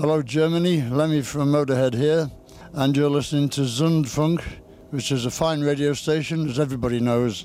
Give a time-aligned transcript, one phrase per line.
[0.00, 0.80] Hello, Germany.
[0.80, 2.30] Lemmy from Motorhead here,
[2.72, 4.42] and you're listening to Zundfunk,
[4.88, 7.44] which is a fine radio station, as everybody knows.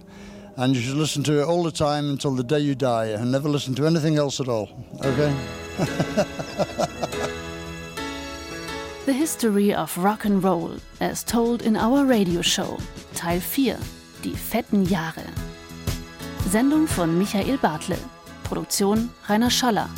[0.56, 3.30] And you should listen to it all the time until the day you die, and
[3.30, 4.70] never listen to anything else at all.
[5.04, 5.36] Okay?
[9.06, 12.78] the history of rock and roll, as told in our radio show,
[13.16, 13.76] Teil 4,
[14.22, 15.28] Die fetten Jahre.
[16.48, 18.00] Sendung von Michael Bartle.
[18.46, 19.90] Produktion Rainer Schaller.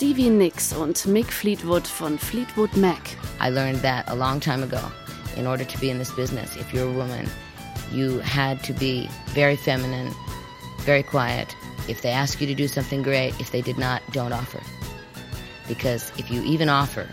[0.00, 3.18] Stevie Nicks und Mick Fleetwood von Fleetwood Mac.
[3.38, 4.80] I learned that a long time ago.
[5.36, 7.28] In order to be in this business, if you're a woman,
[7.92, 10.10] you had to be very feminine,
[10.86, 11.54] very quiet.
[11.86, 14.62] If they ask you to do something great, if they did not, don't offer.
[15.68, 17.06] Because if you even offer,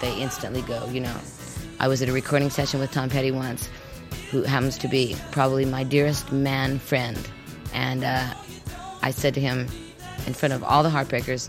[0.00, 1.16] they instantly go, you know.
[1.80, 3.68] I was at a recording session with Tom Petty once,
[4.30, 7.18] who happens to be probably my dearest man friend.
[7.74, 8.32] And uh,
[9.02, 9.66] I said to him,
[10.28, 11.48] in front of all the Heartbreakers,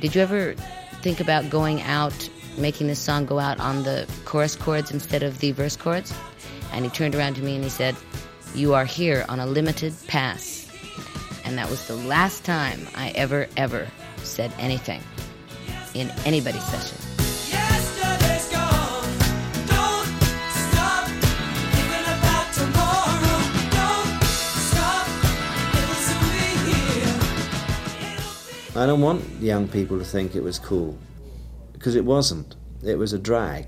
[0.00, 0.54] did you ever
[1.02, 5.38] think about going out, making this song go out on the chorus chords instead of
[5.38, 6.12] the verse chords?
[6.72, 7.96] And he turned around to me and he said,
[8.54, 10.70] You are here on a limited pass.
[11.44, 13.88] And that was the last time I ever, ever
[14.18, 15.00] said anything
[15.94, 17.07] in anybody's session.
[28.78, 30.96] I don't want young people to think it was cool
[31.72, 32.54] because it wasn't.
[32.84, 33.66] It was a drag.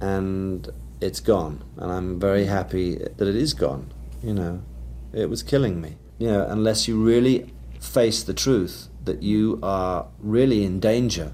[0.00, 0.68] And
[1.00, 1.62] it's gone.
[1.76, 3.92] And I'm very happy that it is gone.
[4.22, 4.62] You know,
[5.12, 5.96] it was killing me.
[6.18, 11.32] You know, unless you really face the truth that you are really in danger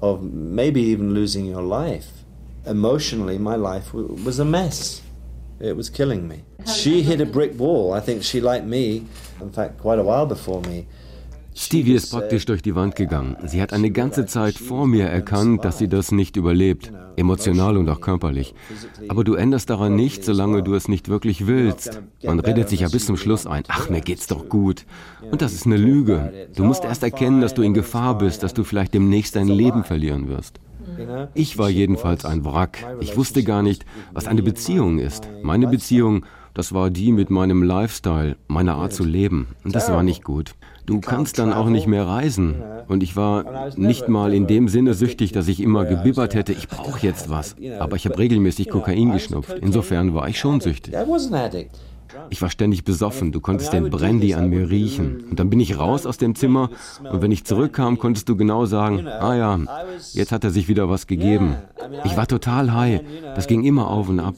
[0.00, 2.24] of maybe even losing your life.
[2.64, 5.02] Emotionally, my life was a mess.
[5.60, 6.44] It was killing me.
[6.66, 7.92] She hit a brick wall.
[7.92, 9.04] I think she, like me,
[9.40, 10.86] in fact, quite a while before me,
[11.54, 13.36] Stevie ist praktisch durch die Wand gegangen.
[13.44, 17.88] Sie hat eine ganze Zeit vor mir erkannt, dass sie das nicht überlebt, emotional und
[17.88, 18.54] auch körperlich.
[19.08, 22.02] Aber du änderst daran nicht, solange du es nicht wirklich willst.
[22.22, 24.86] Man redet sich ja bis zum Schluss ein, ach, mir geht's doch gut.
[25.30, 26.48] Und das ist eine Lüge.
[26.54, 29.84] Du musst erst erkennen, dass du in Gefahr bist, dass du vielleicht demnächst dein Leben
[29.84, 30.60] verlieren wirst.
[31.34, 32.84] Ich war jedenfalls ein Wrack.
[33.00, 35.28] Ich wusste gar nicht, was eine Beziehung ist.
[35.42, 36.24] Meine Beziehung,
[36.54, 39.48] das war die mit meinem Lifestyle, meiner Art zu leben.
[39.64, 40.54] Und das war nicht gut.
[40.90, 42.56] Du kannst dann auch nicht mehr reisen.
[42.88, 46.66] Und ich war nicht mal in dem Sinne süchtig, dass ich immer gebibbert hätte, ich
[46.66, 47.54] brauche jetzt was.
[47.78, 49.54] Aber ich habe regelmäßig Kokain geschnupft.
[49.60, 50.92] Insofern war ich schon süchtig.
[52.28, 55.22] Ich war ständig besoffen, du konntest den Brandy an mir riechen.
[55.30, 56.70] Und dann bin ich raus aus dem Zimmer
[57.08, 59.60] und wenn ich zurückkam, konntest du genau sagen, ah ja,
[60.12, 61.54] jetzt hat er sich wieder was gegeben.
[62.04, 63.00] Ich war total high,
[63.36, 64.34] das ging immer auf und ab.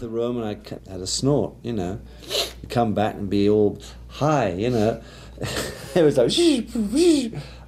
[5.94, 6.30] it was like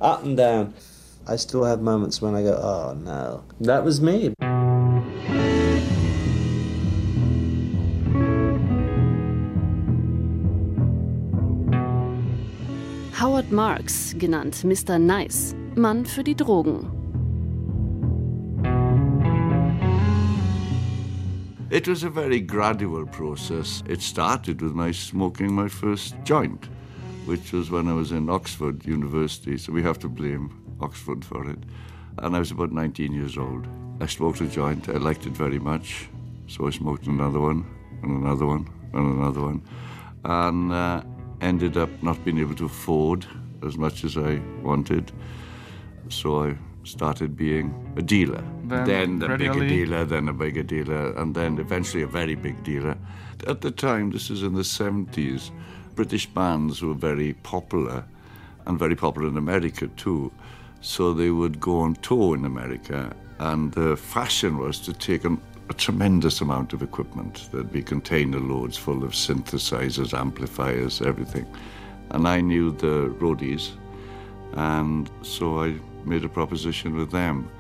[0.01, 0.75] up and down.
[1.27, 4.35] I still have moments when I go, oh no, that was me.
[13.13, 15.01] Howard Marks, genannt Mr.
[15.01, 16.91] Nice, Mann für die Drogen.
[21.71, 23.83] It was a very gradual process.
[23.89, 26.69] It started with my smoking my first joint.
[27.27, 31.49] Which was when I was in Oxford University, so we have to blame Oxford for
[31.49, 31.59] it.
[32.19, 33.67] And I was about 19 years old.
[34.01, 36.09] I smoked a joint, I liked it very much,
[36.47, 37.65] so I smoked another one,
[38.03, 39.63] and another one, and another one.
[40.25, 41.03] And uh,
[41.41, 43.27] ended up not being able to afford
[43.65, 45.13] as much as I wanted.
[46.09, 48.43] So I started being a dealer.
[48.65, 52.63] Then, then a bigger dealer, then a bigger dealer, and then eventually a very big
[52.63, 52.97] dealer.
[53.47, 55.51] At the time, this is in the 70s,
[55.95, 58.05] British bands were very popular
[58.67, 60.33] and very popular in America too.
[60.81, 65.41] So they would go on tour in America, and the fashion was to take an,
[65.71, 67.49] a tremendous amount of equipment.
[67.53, 71.47] There'd be container loads full of synthesizers, amplifiers, everything.
[72.11, 73.71] And I knew the roadies,
[74.53, 75.75] and so I
[76.05, 77.51] made a proposition with them.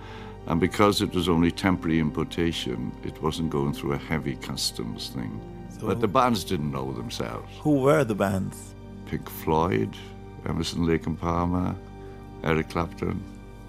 [0.47, 5.41] And because it was only temporary importation, it wasn't going through a heavy customs thing.
[5.87, 7.51] But the bands didn't know themselves.
[7.61, 8.75] Who were the bands?
[9.07, 9.95] Pink Floyd,
[10.49, 11.75] Emerson, Lake and Palmer,
[12.43, 13.23] Eric Clapton,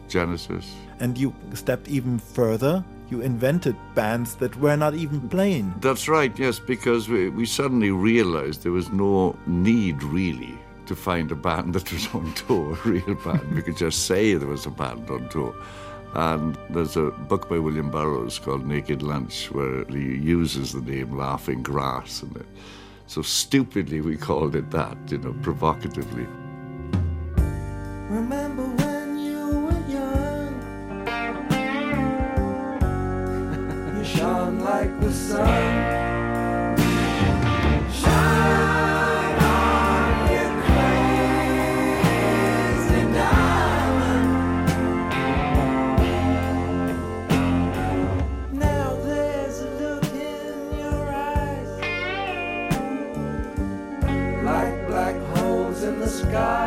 [0.07, 0.73] Genesis.
[0.99, 2.83] And you stepped even further.
[3.09, 5.73] You invented bands that were not even playing.
[5.79, 10.57] That's right, yes, because we, we suddenly realized there was no need really
[10.87, 13.53] to find a band that was on tour, a real band.
[13.53, 15.53] we could just say there was a band on tour.
[16.15, 21.17] And there's a book by William Burroughs called Naked Lunch where he uses the name
[21.17, 22.23] Laughing Grass.
[22.23, 22.45] And it,
[23.07, 26.25] so stupidly we called it that, you know, provocatively.
[28.09, 30.55] Remember when you were young?
[33.97, 36.14] you shone like the sun.
[56.15, 56.64] Sky.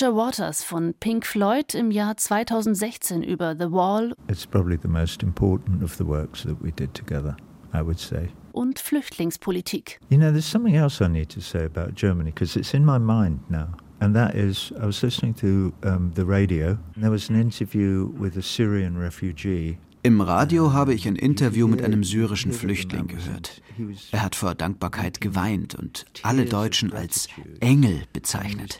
[0.00, 5.24] Roger Waters von Pink Floyd im Jahr 2016 über The Wall It's probably the most
[5.24, 7.36] important of the works that we did together,
[7.72, 8.28] I would say.
[8.52, 9.98] und Flüchtlingspolitik.
[10.08, 12.98] You know, there's something else I need to say about Germany because it's in my
[12.98, 13.70] mind now.
[14.00, 18.12] And that is, I was listening to um, the radio, and there was an interview
[18.16, 19.78] with a Syrian refugee.
[20.02, 23.62] Im Radio habe ich ein Interview mit einem syrischen Flüchtling gehört.
[24.12, 27.28] Er hat vor Dankbarkeit geweint und alle Deutschen als
[27.60, 28.78] Engel bezeichnet.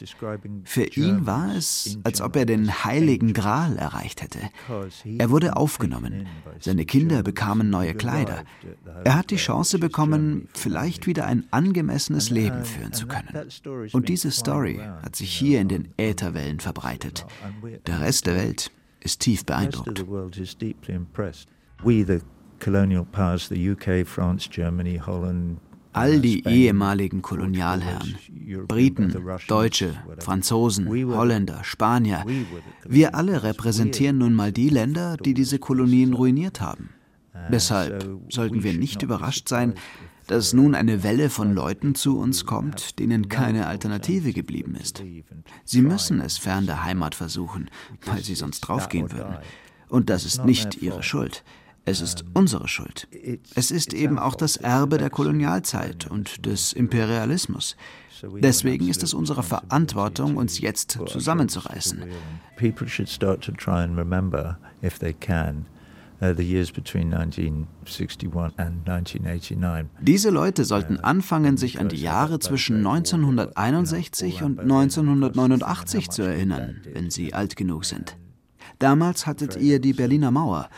[0.64, 4.38] Für ihn war es, als ob er den heiligen Gral erreicht hätte.
[5.04, 6.26] Er wurde aufgenommen.
[6.60, 8.44] Seine Kinder bekamen neue Kleider.
[9.04, 13.48] Er hat die Chance bekommen, vielleicht wieder ein angemessenes Leben führen zu können.
[13.92, 17.26] Und diese Story hat sich hier in den Ätherwellen verbreitet.
[17.86, 20.04] Der Rest der Welt ist tief beeindruckt.
[25.92, 28.16] All die ehemaligen Kolonialherren,
[28.68, 29.14] Briten,
[29.48, 32.24] Deutsche, Franzosen, Holländer, Spanier,
[32.86, 36.90] wir alle repräsentieren nun mal die Länder, die diese Kolonien ruiniert haben.
[37.50, 39.74] Deshalb sollten wir nicht überrascht sein,
[40.28, 45.02] dass nun eine Welle von Leuten zu uns kommt, denen keine Alternative geblieben ist.
[45.64, 47.68] Sie müssen es fern der Heimat versuchen,
[48.04, 49.38] weil sie sonst draufgehen würden.
[49.88, 51.42] Und das ist nicht ihre Schuld.
[51.86, 53.08] Es ist unsere Schuld.
[53.54, 57.76] Es ist eben auch das Erbe der Kolonialzeit und des Imperialismus.
[58.42, 62.04] Deswegen ist es unsere Verantwortung, uns jetzt zusammenzureißen.
[62.56, 65.64] People should start to try and remember, if they can,
[66.20, 69.90] uh, the years between 1961 and 1989.
[70.00, 77.10] Diese Leute sollten anfangen, sich an die Jahre zwischen 1961 und 1989 zu erinnern, wenn
[77.10, 78.16] sie alt genug sind.
[78.78, 80.68] Damals hattet ihr die Berliner Mauer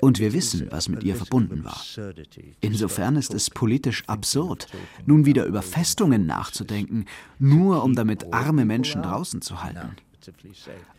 [0.00, 1.80] und wir wissen, was mit ihr verbunden war.
[2.60, 4.68] Insofern ist es politisch absurd,
[5.04, 7.04] nun wieder über Festungen nachzudenken,
[7.38, 9.96] nur um damit arme Menschen draußen zu halten.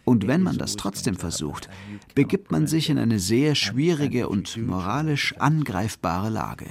[0.06, 1.70] Und wenn man das trotzdem versucht,
[2.16, 6.68] begibt man sich in eine sehr schwierige und moralisch angreifbare Lage.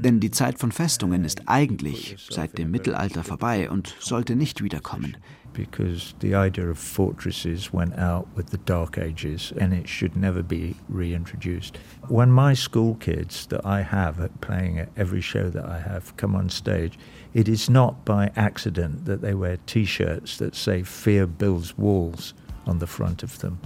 [0.00, 5.16] Denn die Zeit von Festungen ist eigentlich seit dem Mittelalter vorbei und sollte nicht wiederkommen.
[5.52, 10.42] because the idea of fortresses went out with the Dark Ages and it should never
[10.42, 11.78] be reintroduced.
[12.08, 16.16] When my school kids that I have at playing at every show that I have
[16.16, 16.98] come on stage,
[17.34, 22.34] it is not by accident that they wear t shirts that say Fear Builds Walls
[22.66, 23.58] on the front of them.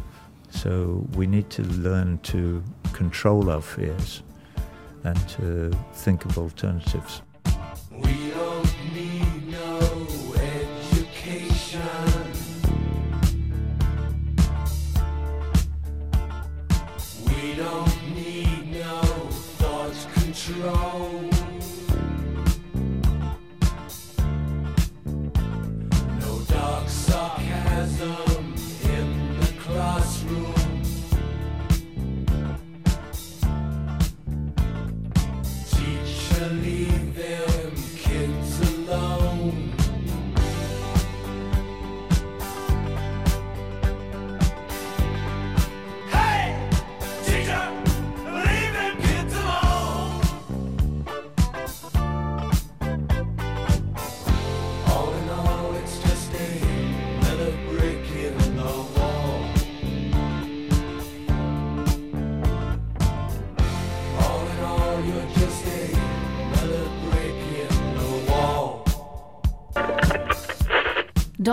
[0.50, 4.23] So we need to learn to control our fears
[5.04, 7.23] and to think of alternatives.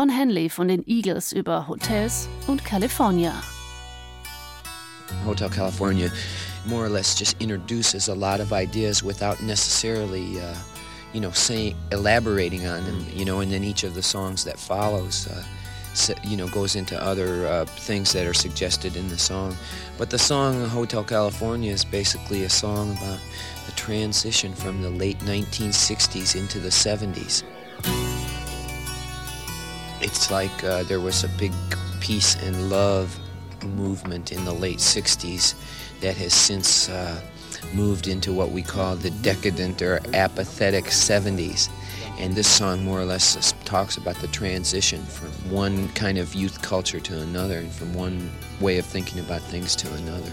[0.03, 3.41] Don Henley von den Eagles über Hotels und California.
[5.25, 6.11] Hotel California
[6.65, 10.55] more or less just introduces a lot of ideas without necessarily uh,
[11.13, 14.59] you know saying elaborating on them you know and then each of the songs that
[14.59, 15.41] follows uh,
[16.21, 19.55] you know goes into other uh, things that are suggested in the song
[19.97, 23.19] but the song hotel california is basically a song about
[23.67, 27.43] the transition from the late 1960s into the 70s
[30.13, 31.51] it's like uh, there was a big
[31.99, 33.17] peace and love
[33.63, 35.55] movement in the late 60s
[36.01, 37.19] that has since uh,
[37.73, 41.67] moved into what we call the decadent or apathetic 70s.
[42.19, 46.61] And this song more or less talks about the transition from one kind of youth
[46.61, 48.29] culture to another and from one
[48.61, 50.31] way of thinking about things to another.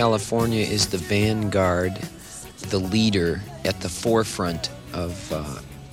[0.00, 1.94] California is the vanguard,
[2.70, 5.44] the leader at the forefront of uh,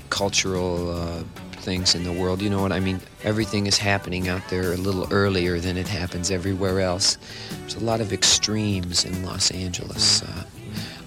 [0.09, 1.23] cultural uh,
[1.57, 2.41] things in the world.
[2.41, 3.01] You know what I mean?
[3.25, 7.17] Everything is happening out there a little earlier than it happens everywhere else.
[7.59, 10.23] There's a lot of extremes in Los Angeles.
[10.23, 10.43] Uh,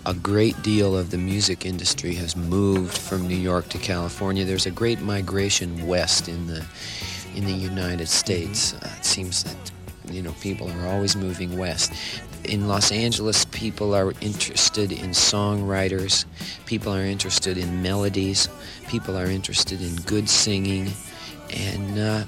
[0.04, 4.44] a great deal of the music industry has moved from New York to California.
[4.44, 6.62] There's a great migration west in the
[7.34, 8.74] in the United States.
[8.74, 9.56] Uh, it seems that
[10.12, 11.94] you know people are always moving west
[12.44, 16.24] in Los Angeles, people are interested in songwriters,
[16.66, 18.48] people are interested in melodies,
[18.88, 20.90] people are interested in good singing,
[21.52, 22.24] and uh,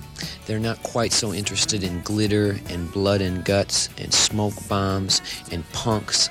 [0.47, 5.69] they're not quite so interested in glitter and blood and guts and smoke bombs and
[5.73, 6.28] punks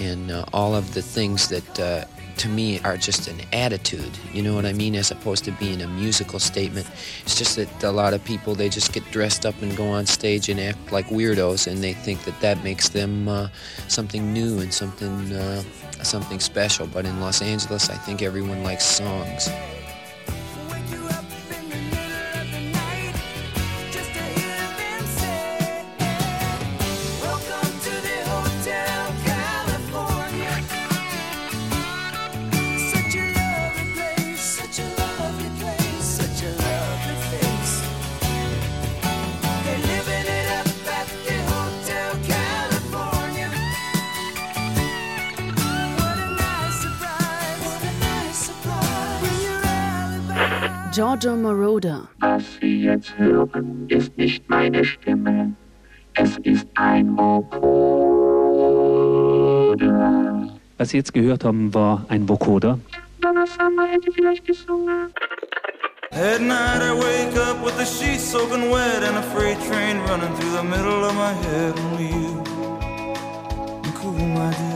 [0.00, 2.04] and uh, all of the things that uh,
[2.40, 5.82] to me are just an attitude you know what i mean as opposed to being
[5.82, 6.86] a musical statement.
[7.22, 10.06] It's just that a lot of people they just get dressed up and go on
[10.06, 13.48] stage and act like weirdos and they think that that makes them uh,
[13.88, 15.62] something new and something uh,
[16.02, 16.86] something special.
[16.86, 19.48] But in los angeles i think everyone likes songs
[51.20, 52.08] Giorgio Moroder.
[52.20, 55.52] Was Sie jetzt hören, ist nicht meine Stimme.
[56.14, 57.68] Es ist ein Vocoder.
[60.78, 62.78] Was Sie jetzt gehört haben, war ein Vocoder.
[63.22, 65.12] hätte vielleicht gesungen.
[66.12, 70.34] At night I wake up with the sheets soaking wet and a freight train running
[70.36, 71.78] through the middle of my head.
[71.92, 72.42] Only you
[74.00, 74.69] cool my desire.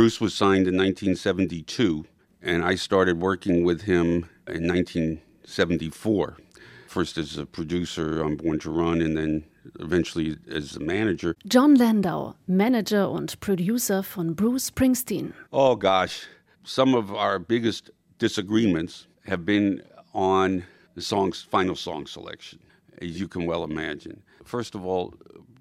[0.00, 2.06] Bruce was signed in 1972,
[2.40, 6.38] and I started working with him in 1974.
[6.86, 9.44] First as a producer on Born to Run, and then
[9.78, 11.36] eventually as a manager.
[11.46, 15.34] Jon Landau, Manager und Producer von Bruce Springsteen.
[15.52, 16.26] Oh gosh,
[16.64, 19.82] some of our biggest disagreements have been
[20.14, 20.64] on
[20.94, 22.58] the song's final song selection,
[23.02, 24.22] as you can well imagine.
[24.46, 25.12] First of all,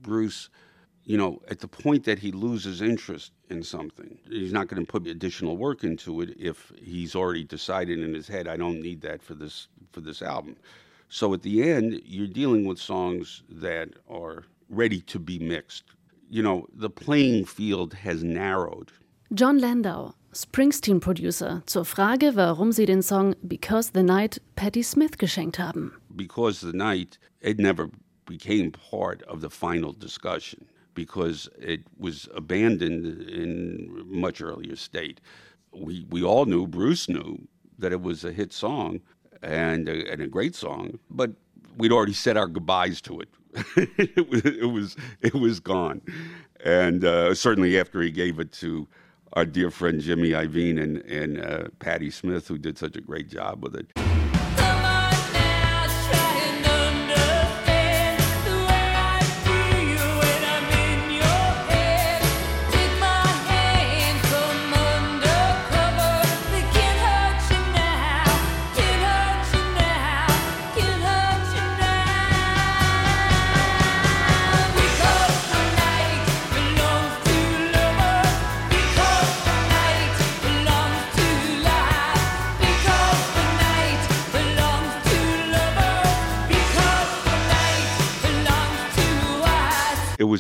[0.01, 0.49] Bruce,
[1.05, 4.91] you know, at the point that he loses interest in something, he's not going to
[4.91, 9.01] put additional work into it if he's already decided in his head, I don't need
[9.01, 10.55] that for this for this album.
[11.09, 15.85] So at the end, you're dealing with songs that are ready to be mixed.
[16.29, 18.91] You know, the playing field has narrowed.
[19.33, 25.57] Jon Landau, Springsteen-Producer, zur Frage, warum sie den Song Because the Night Patti Smith geschenkt
[25.57, 25.93] haben.
[26.15, 27.89] Because the Night, it never
[28.27, 30.67] became part of the final discussion
[30.99, 35.21] because it was abandoned in much earlier state.
[35.71, 38.99] We, we all knew, Bruce knew, that it was a hit song,
[39.41, 41.31] and a, and a great song, but
[41.77, 43.29] we'd already said our goodbyes to it.
[43.77, 46.01] it, was, it was it was gone,
[46.65, 48.85] and uh, certainly after he gave it to
[49.33, 53.29] our dear friend Jimmy Iovine and and uh, Patti Smith, who did such a great
[53.29, 53.87] job with it.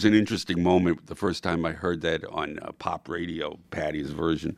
[0.09, 4.57] An interesting moment the first time I heard that on uh, pop radio, Patti's version,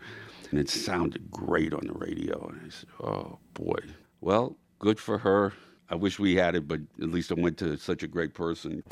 [0.50, 2.48] and it sounded great on the radio.
[2.48, 3.80] And I said, "Oh boy,
[4.22, 5.52] well, good for her.
[5.90, 8.84] I wish we had it, but at least I went to such a great person."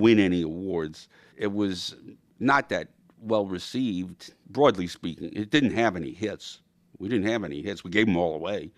[0.00, 1.08] Win any awards.
[1.36, 1.94] It was
[2.38, 2.88] not that
[3.20, 5.30] well received, broadly speaking.
[5.34, 6.60] It didn't have any hits.
[6.98, 7.84] We didn't have any hits.
[7.84, 8.72] We gave them all away.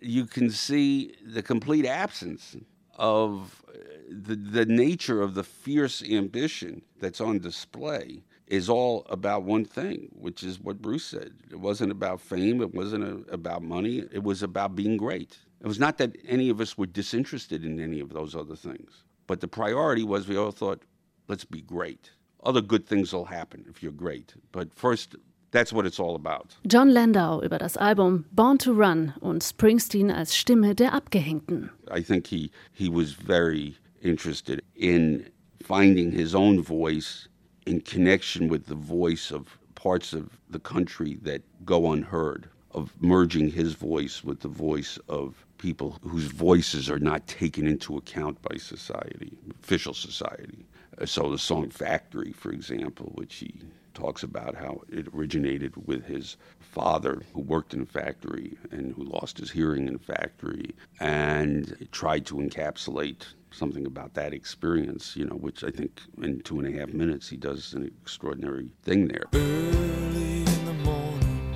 [0.00, 2.56] You can see the complete absence
[2.96, 3.72] of uh,
[4.10, 10.08] the, the nature of the fierce ambition that's on display is all about one thing,
[10.12, 11.32] which is what Bruce said.
[11.50, 15.38] It wasn't about fame, it wasn't a, about money, it was about being great.
[15.60, 19.04] It was not that any of us were disinterested in any of those other things.
[19.30, 20.82] But the priority was we all thought,
[21.28, 22.10] let's be great.
[22.42, 24.34] Other good things will happen if you're great.
[24.50, 25.14] But first,
[25.52, 26.56] that's what it's all about.
[26.66, 31.70] Jon Landau über das Album Born to Run und Springsteen als Stimme der Abgehängten.
[31.88, 35.30] I think he, he was very interested in
[35.62, 37.28] finding his own voice
[37.66, 43.52] in connection with the voice of parts of the country that go unheard, of merging
[43.52, 48.56] his voice with the voice of people whose voices are not taken into account by
[48.56, 50.64] society, official society.
[50.98, 53.60] Uh, so the song Factory, for example, which he
[53.92, 59.04] talks about how it originated with his father who worked in a factory and who
[59.04, 65.26] lost his hearing in a factory and tried to encapsulate something about that experience, you
[65.26, 69.08] know, which I think in two and a half minutes he does an extraordinary thing
[69.08, 69.24] there.
[69.34, 71.50] Early in the morning,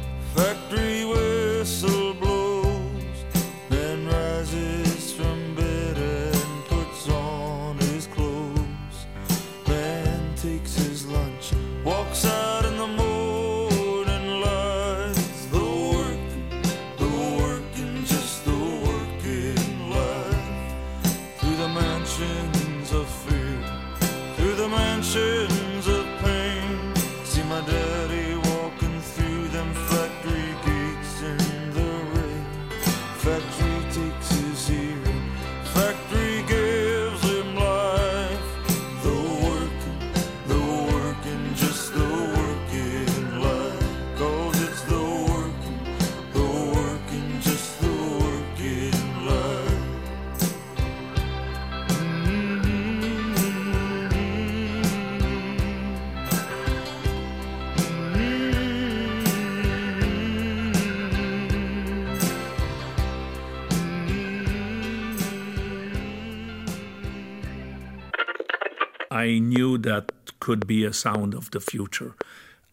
[69.24, 72.14] I knew that could be a sound of the future,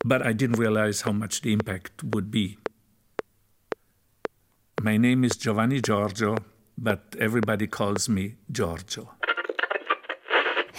[0.03, 2.57] but I didn't realize how much the impact would be.
[4.81, 6.35] My name is Giovanni Giorgio,
[6.77, 9.11] but everybody calls me Giorgio.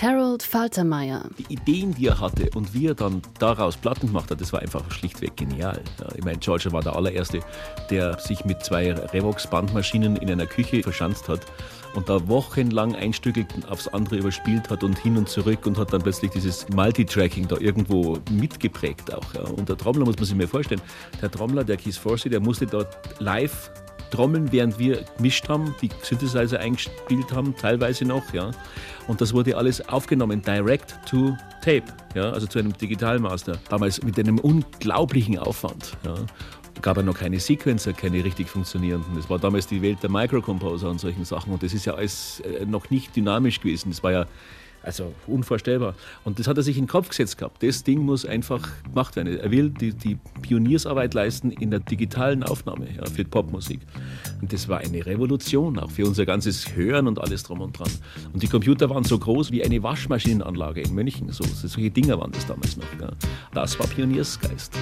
[0.03, 1.29] Harold Faltermeier.
[1.39, 4.59] Die Ideen, die er hatte und wie er dann daraus Platten gemacht hat, das war
[4.59, 5.81] einfach schlichtweg genial.
[6.17, 7.39] Ich meine, Giorgio war der allererste,
[7.89, 11.43] der sich mit zwei Revox-Bandmaschinen in einer Küche verschanzt hat
[11.95, 13.37] und da wochenlang ein Stück
[13.71, 17.59] aufs andere überspielt hat und hin und zurück und hat dann plötzlich dieses Multitracking da
[17.59, 19.53] irgendwo mitgeprägt auch.
[19.57, 20.83] Und der Trommler muss man sich mal vorstellen,
[21.21, 23.71] der Trommler, der Keith Forsey, der musste dort live
[24.13, 28.51] trommeln, während wir gemischt haben, die Synthesizer eingespielt haben, teilweise noch, ja.
[29.09, 33.59] Und das wurde alles aufgenommen, direct to tape, ja, also zu einem Digitalmaster.
[33.69, 36.15] Damals mit einem unglaublichen Aufwand, ja.
[36.81, 39.15] Gab es noch keine Sequencer, keine richtig funktionierenden.
[39.15, 41.53] Das war damals die Welt der Microcomposer und solchen Sachen.
[41.53, 43.91] Und das ist ja alles äh, noch nicht dynamisch gewesen.
[43.91, 44.27] Das war ja
[44.83, 45.95] also unvorstellbar.
[46.25, 47.63] Und das hat er sich in den Kopf gesetzt gehabt.
[47.63, 49.39] Das Ding muss einfach gemacht werden.
[49.39, 53.81] Er will die, die Pioniersarbeit leisten in der digitalen Aufnahme ja, für Popmusik.
[54.41, 57.91] Und das war eine Revolution, auch für unser ganzes Hören und alles drum und dran.
[58.33, 61.31] Und die Computer waren so groß wie eine Waschmaschinenanlage in München.
[61.31, 62.85] So, solche Dinger waren das damals noch.
[63.01, 63.11] Ja.
[63.53, 64.73] Das war Pioniersgeist.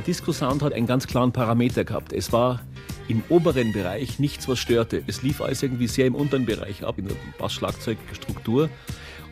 [0.00, 2.14] Der Disco-Sound hat einen ganz klaren Parameter gehabt.
[2.14, 2.62] Es war
[3.08, 5.02] im oberen Bereich nichts, was störte.
[5.06, 8.70] Es lief alles irgendwie sehr im unteren Bereich ab, in der Bass-Schlagzeug-Struktur.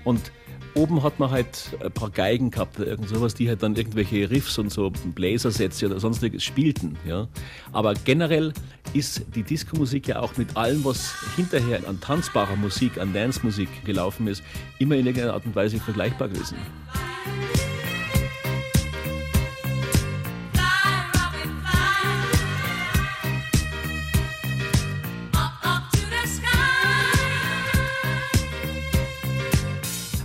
[0.04, 0.30] Und
[0.74, 4.58] oben hat man halt ein paar Geigen gehabt, irgend sowas, die halt dann irgendwelche Riffs
[4.58, 6.98] und so Bläsersätze oder sonstiges spielten.
[7.06, 7.28] Ja.
[7.72, 8.52] Aber generell
[8.92, 14.26] ist die Disco-Musik ja auch mit allem, was hinterher an tanzbarer Musik, an Dance-Musik gelaufen
[14.26, 14.42] ist,
[14.78, 16.58] immer in irgendeiner Art und Weise vergleichbar gewesen.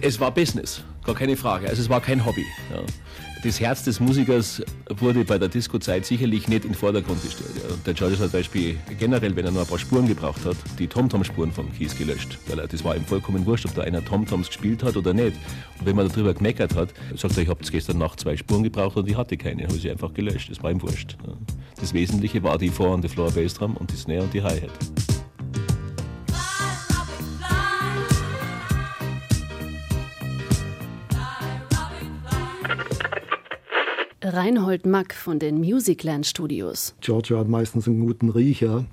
[0.05, 1.69] Es war Business, gar keine Frage.
[1.69, 2.45] Also es war kein Hobby.
[2.73, 2.81] Ja.
[3.41, 7.51] Das Herz des Musikers wurde bei der Disco-Zeit sicherlich nicht in den Vordergrund gestellt.
[7.55, 7.73] Ja.
[7.85, 10.87] Der George hat zum Beispiel generell, wenn er noch ein paar Spuren gebraucht hat, die
[10.87, 12.37] Tom-Tom-Spuren vom Kies gelöscht.
[12.47, 15.37] Weil das war ihm vollkommen wurscht, ob da einer Tom-Toms gespielt hat oder nicht.
[15.79, 18.97] Und wenn man darüber gemeckert hat, sagt er, ich habe gestern Nacht zwei Spuren gebraucht
[18.97, 19.63] und ich hatte keine.
[19.63, 20.51] Habe sie einfach gelöscht.
[20.51, 21.15] Das war ihm wurscht.
[21.25, 21.31] Ja.
[21.79, 25.22] Das Wesentliche war die Vor- und die Floor-Bass-Drum und die Snare und die Hi-Hat.
[34.33, 36.95] Reinhold Mack von den Musicland Studios.
[37.01, 38.85] Giorgio hat meistens einen guten Riecher.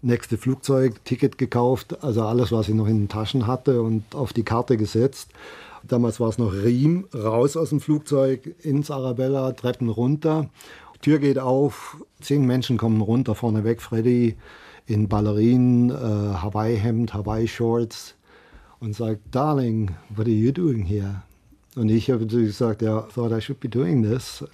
[0.00, 4.32] Nächste Flugzeug, Ticket gekauft, also alles, was ich noch in den Taschen hatte und auf
[4.32, 5.28] die Karte gesetzt.
[5.86, 10.48] Damals war es noch Riem, raus aus dem Flugzeug, ins Arabella, Treppen runter.
[11.02, 14.36] Tür geht auf, zehn Menschen kommen runter, vorneweg Freddy
[14.86, 18.14] in Ballerinen, äh, Hawaii-Hemd, Hawaii-Shorts
[18.80, 21.24] und sagt, Darling, what are you doing here?
[21.78, 24.44] Und ich habe gesagt, ja, thought I should be doing this.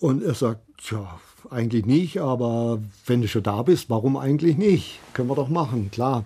[0.00, 0.60] Und er sagt,
[0.90, 4.98] ja, eigentlich nicht, aber wenn du schon da bist, warum eigentlich nicht?
[5.12, 6.24] Können wir doch machen, klar.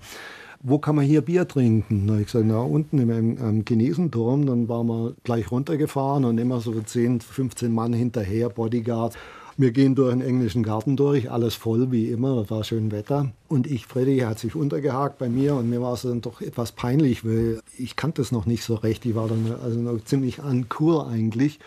[0.62, 2.04] Wo kann man hier Bier trinken?
[2.06, 4.46] Na, ich gesagt, na, unten im, im Chinesenturm.
[4.46, 9.16] Dann waren wir gleich runtergefahren und immer so 10, 15 Mann hinterher, Bodyguards.
[9.60, 13.30] Wir gehen durch den englischen Garten durch, alles voll wie immer, war schön Wetter.
[13.46, 16.72] Und ich, Freddy, hat sich untergehakt bei mir und mir war es dann doch etwas
[16.72, 19.04] peinlich, weil ich kannte es noch nicht so recht.
[19.04, 21.58] Ich war dann also noch ziemlich an Kur eigentlich.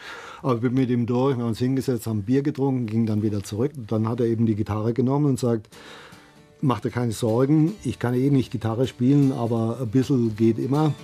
[0.42, 3.22] Aber ich bin mit ihm durch, wir haben uns hingesetzt, haben Bier getrunken, ging dann
[3.22, 3.74] wieder zurück.
[3.86, 5.70] Dann hat er eben die Gitarre genommen und sagt,
[6.62, 10.96] mach dir keine Sorgen, ich kann eh nicht Gitarre spielen, aber ein bisschen geht immer.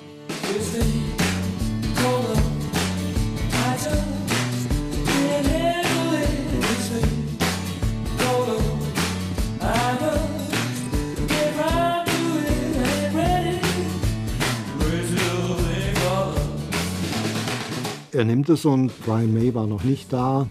[18.19, 20.47] Er nimmt es und Brian May war noch nicht da.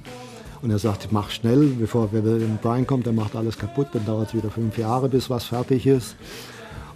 [0.62, 4.34] Und er sagt, mach schnell, bevor Brian kommt, der macht alles kaputt, dann dauert es
[4.34, 6.16] wieder fünf Jahre, bis was fertig ist.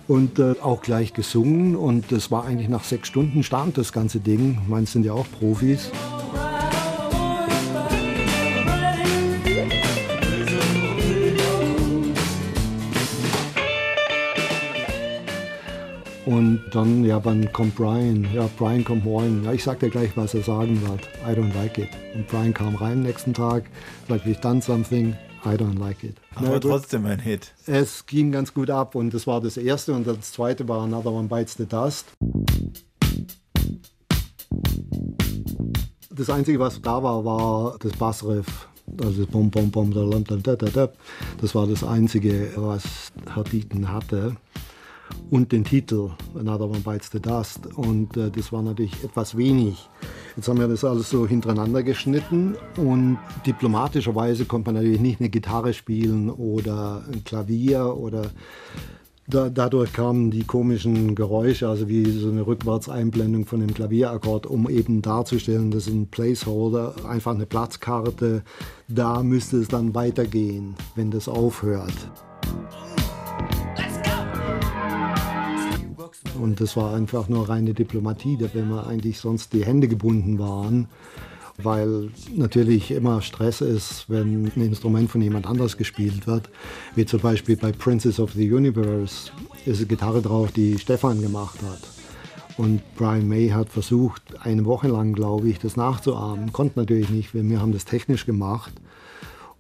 [0.09, 4.19] Und äh, auch gleich gesungen und das war eigentlich nach sechs Stunden stand das ganze
[4.19, 4.59] Ding.
[4.67, 5.91] Meins sind ja auch Profis.
[16.33, 18.27] Und dann, ja, wann kommt Brian?
[18.33, 19.45] Ja, Brian kommt morgen.
[19.45, 21.03] Ja, ich sag dir gleich, was er sagen wird.
[21.29, 21.91] I don't like it.
[22.15, 23.65] Und Brian kam rein nächsten Tag,
[24.09, 25.15] sagt, we've done something,
[25.45, 26.17] I don't like it.
[26.35, 27.53] Aber trotzdem ein Hit.
[27.67, 31.13] Es ging ganz gut ab und das war das erste und das zweite war Another
[31.13, 32.07] One Bites the Dust.
[36.09, 38.69] Das Einzige, was da war, war das Bassriff.
[39.03, 44.35] Also das Bom Bom Bom, das war das Einzige, was Herr Dieten hatte
[45.31, 47.67] und den Titel Another One Bites the Dust.
[47.77, 49.89] Und äh, das war natürlich etwas wenig.
[50.37, 55.29] Jetzt haben wir das alles so hintereinander geschnitten und diplomatischerweise konnte man natürlich nicht eine
[55.29, 58.31] Gitarre spielen oder ein Klavier oder
[59.29, 64.69] da, dadurch kamen die komischen Geräusche, also wie so eine Rückwärtseinblendung von einem Klavierakkord, um
[64.69, 68.43] eben darzustellen, das ist ein Placeholder, einfach eine Platzkarte.
[68.89, 71.95] Da müsste es dann weitergehen, wenn das aufhört.
[76.41, 80.89] Und das war einfach nur reine Diplomatie, da wir eigentlich sonst die Hände gebunden waren,
[81.59, 86.49] weil natürlich immer Stress ist, wenn ein Instrument von jemand anders gespielt wird.
[86.95, 89.31] Wie zum Beispiel bei Princess of the Universe
[89.67, 91.81] ist eine Gitarre drauf, die Stefan gemacht hat.
[92.59, 96.53] Und Brian May hat versucht, eine Woche lang, glaube ich, das nachzuahmen.
[96.53, 98.73] Konnte natürlich nicht, weil wir haben das technisch gemacht.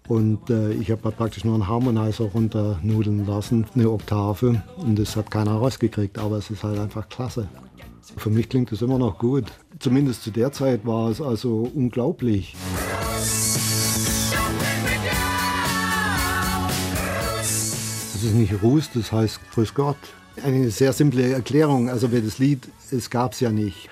[0.08, 4.62] Und äh, ich habe praktisch nur einen Harmonizer runternudeln lassen, eine Oktave.
[4.76, 7.48] Und das hat keiner rausgekriegt, aber es ist halt einfach klasse.
[8.16, 9.52] Für mich klingt es immer noch gut.
[9.78, 12.56] Zumindest zu der Zeit war es also unglaublich.
[18.12, 19.96] Das ist nicht Ruß, das heißt Grüß Gott.
[20.44, 21.88] Eine sehr simple Erklärung.
[21.88, 23.88] Also wer das Lied, es gab es ja nicht.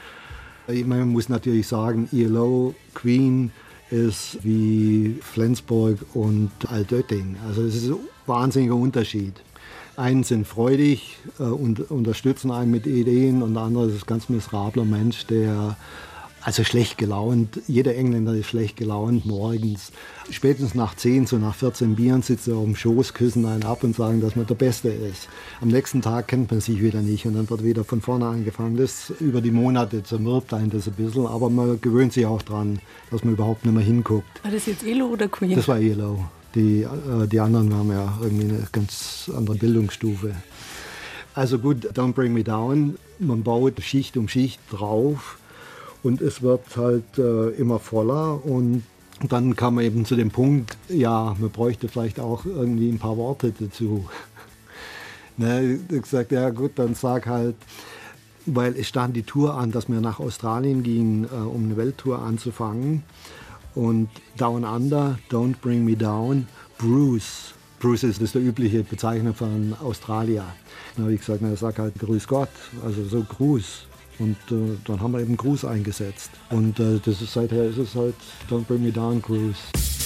[0.68, 3.50] Man muss natürlich sagen, ELO, Queen,
[3.90, 7.36] ist wie Flensburg und Altötting.
[7.46, 9.34] Also es ist ein wahnsinniger Unterschied.
[9.96, 14.28] Einen sind freudig äh, und unterstützen einen mit Ideen und der andere ist ein ganz
[14.28, 15.76] miserabler Mensch, der
[16.42, 17.60] also schlecht gelaunt.
[17.66, 19.92] Jeder Engländer ist schlecht gelaunt morgens.
[20.30, 23.84] Spätestens nach 10, so nach 14 Bieren sitzt er auf dem Schoß, küssen einen ab
[23.84, 25.28] und sagen, dass man der Beste ist.
[25.60, 28.76] Am nächsten Tag kennt man sich wieder nicht und dann wird wieder von vorne angefangen.
[28.76, 32.80] Das über die Monate zermürbt einen das ein bisschen, aber man gewöhnt sich auch dran,
[33.10, 34.42] dass man überhaupt nicht mehr hinguckt.
[34.42, 35.56] War das jetzt Elo oder Queen?
[35.56, 36.24] Das war Elo.
[36.54, 40.34] Die, äh, die anderen haben ja irgendwie eine ganz andere Bildungsstufe.
[41.34, 42.96] Also gut, Don't Bring Me Down.
[43.18, 45.38] Man baut Schicht um Schicht drauf
[46.02, 48.82] und es wird halt äh, immer voller und
[49.28, 53.18] dann kam man eben zu dem Punkt, ja, man bräuchte vielleicht auch irgendwie ein paar
[53.18, 54.08] Worte dazu.
[55.36, 57.56] ne, ich gesagt, ja gut, dann sag halt,
[58.46, 62.20] weil es stand die Tour an, dass wir nach Australien gingen, äh, um eine Welttour
[62.20, 63.02] anzufangen.
[63.74, 67.52] Und Down Under, Don't Bring Me Down, Bruce.
[67.78, 70.44] Bruce ist das der übliche Bezeichnung von Australier.
[70.96, 72.48] Dann habe ich gesagt, na, sag halt Grüß Gott,
[72.84, 73.86] also so Gruß.
[74.20, 76.30] Und äh, dann haben wir eben Gruß eingesetzt.
[76.50, 78.14] Und äh, das ist seither ist es halt
[78.48, 79.99] Don't Bring Me Down Gruß.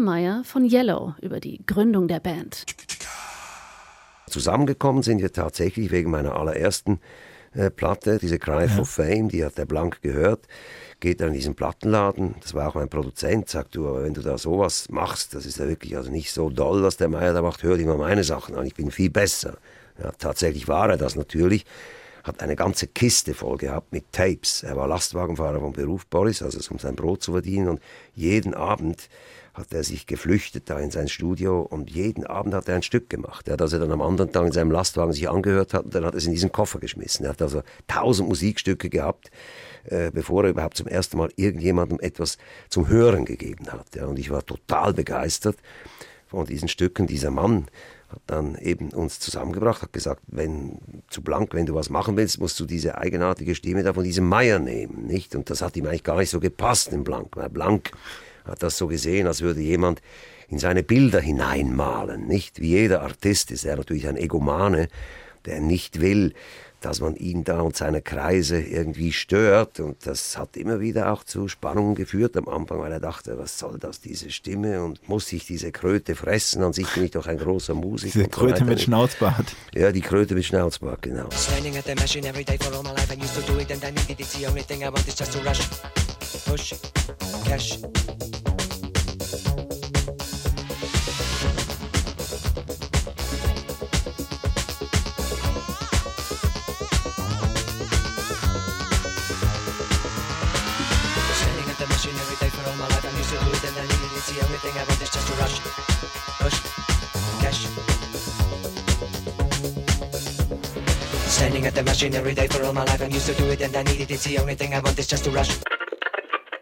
[0.00, 2.64] Dieter Meier von Yellow über die Gründung der Band.
[4.28, 7.00] Zusammengekommen sind wir tatsächlich wegen meiner allerersten
[7.52, 8.68] äh, Platte, diese Cry ja.
[8.68, 10.46] for Fame, die hat der Blank gehört,
[11.00, 14.22] geht dann in diesen Plattenladen, das war auch mein Produzent, sagt du, aber wenn du
[14.22, 17.42] da sowas machst, das ist ja wirklich also nicht so doll, was der Meier da
[17.42, 19.58] macht, hör dir mal meine Sachen an, ich bin viel besser.
[20.02, 21.66] Ja, tatsächlich war er das natürlich.
[22.24, 24.62] Hat eine ganze Kiste voll gehabt mit Tapes.
[24.62, 27.68] Er war Lastwagenfahrer vom Beruf Boris, also um sein Brot zu verdienen.
[27.68, 27.80] Und
[28.14, 29.08] jeden Abend
[29.54, 33.10] hat er sich geflüchtet da in sein Studio und jeden Abend hat er ein Stück
[33.10, 33.48] gemacht.
[33.48, 36.04] Er hat also dann am anderen Tag in seinem Lastwagen sich angehört hat und dann
[36.04, 37.24] hat er es in diesen Koffer geschmissen.
[37.24, 39.30] Er hat also tausend Musikstücke gehabt,
[39.84, 43.94] äh, bevor er überhaupt zum ersten Mal irgendjemandem etwas zum Hören gegeben hat.
[43.96, 44.06] Ja.
[44.06, 45.56] Und ich war total begeistert
[46.28, 47.06] von diesen Stücken.
[47.06, 47.66] Dieser Mann
[48.10, 52.40] hat dann eben uns zusammengebracht, hat gesagt, wenn zu Blank, wenn du was machen willst,
[52.40, 55.36] musst du diese eigenartige Stimme da von diesem Meier nehmen, nicht?
[55.36, 57.92] Und das hat ihm eigentlich gar nicht so gepasst in Blank, weil Blank
[58.44, 60.02] hat das so gesehen, als würde jemand
[60.48, 62.60] in seine Bilder hineinmalen, nicht?
[62.60, 64.88] Wie jeder Artist ist er natürlich ein Egomane,
[65.44, 66.34] der nicht will,
[66.80, 69.80] dass man ihn da und seine Kreise irgendwie stört.
[69.80, 73.58] Und das hat immer wieder auch zu Spannungen geführt am Anfang, weil er dachte, was
[73.58, 76.62] soll das, diese Stimme und muss ich diese Kröte fressen?
[76.62, 78.12] An sich bin ich doch ein großer Musiker.
[78.12, 79.54] Diese Kröte so mit Schnauzbart.
[79.74, 81.28] Ja, die Kröte mit Schnauzbart, genau.
[86.46, 86.74] Push,
[87.44, 87.78] cash.
[105.50, 106.60] Want is just push,
[107.40, 107.66] cash.
[111.26, 113.60] Standing at the machine every day for all my life, I'm used to do it
[113.60, 114.10] and I need it.
[114.10, 115.58] It's the only thing I want is just to rush.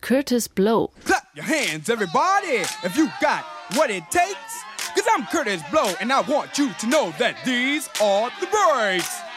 [0.01, 0.91] Kurtis Blow.
[1.05, 4.65] Clap your hands, everybody, if you got what it takes.
[4.95, 9.28] Cause I'm Kurtis Blow, and I want you to know that these are the breaks.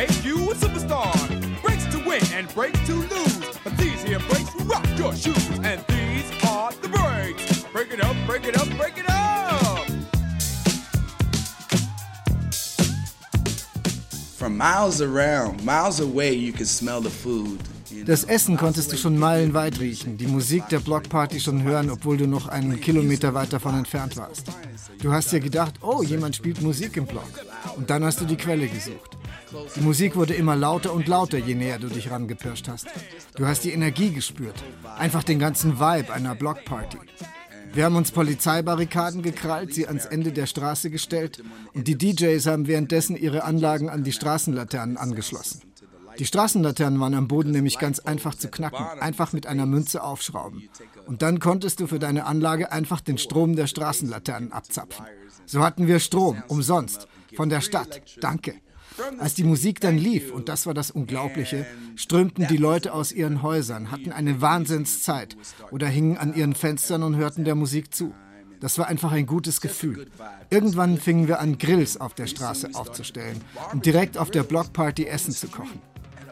[0.00, 1.12] Make you a superstar,
[1.62, 3.58] brakes to win and brakes to lose.
[3.62, 7.64] But these here will rock your shoes, and these are the brakes.
[7.74, 9.86] Break it up, break it up, break it up.
[14.38, 17.60] From miles around, miles away, you can smell the food.
[18.06, 22.26] Das Essen konntest du schon meilenweit riechen, die Musik der Blockparty schon hören, obwohl du
[22.26, 24.46] noch einen Kilometer weit davon entfernt warst.
[25.02, 27.28] Du hast dir gedacht, oh, jemand spielt Musik im Block.
[27.76, 29.19] Und dann hast du die Quelle gesucht.
[29.76, 32.86] Die Musik wurde immer lauter und lauter, je näher du dich rangepirscht hast.
[33.36, 34.62] Du hast die Energie gespürt.
[34.98, 36.98] Einfach den ganzen Vibe einer Blockparty.
[37.72, 41.42] Wir haben uns Polizeibarrikaden gekrallt, sie ans Ende der Straße gestellt
[41.72, 45.62] und die DJs haben währenddessen ihre Anlagen an die Straßenlaternen angeschlossen.
[46.18, 50.68] Die Straßenlaternen waren am Boden nämlich ganz einfach zu knacken, einfach mit einer Münze aufschrauben.
[51.06, 55.06] Und dann konntest du für deine Anlage einfach den Strom der Straßenlaternen abzapfen.
[55.46, 58.02] So hatten wir Strom, umsonst, von der Stadt.
[58.20, 58.54] Danke.
[59.18, 63.42] Als die Musik dann lief, und das war das Unglaubliche, strömten die Leute aus ihren
[63.42, 65.36] Häusern, hatten eine Wahnsinnszeit
[65.70, 68.14] oder hingen an ihren Fenstern und hörten der Musik zu.
[68.60, 70.08] Das war einfach ein gutes Gefühl.
[70.50, 73.40] Irgendwann fingen wir an, Grills auf der Straße aufzustellen
[73.72, 75.80] und direkt auf der Blockparty Essen zu kochen.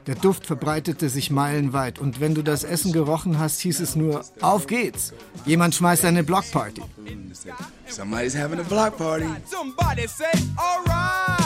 [0.07, 4.25] Der Duft verbreitete sich meilenweit und wenn du das Essen gerochen hast, hieß es nur,
[4.41, 5.13] auf geht's.
[5.45, 6.83] Jemand schmeißt eine Blockparty.
[7.89, 9.27] Somebody's having a block party.
[9.47, 11.38] Somebody say, all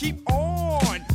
[0.00, 1.09] keep on.